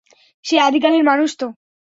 [0.45, 1.47] সে আদিকালের মানুষ তো!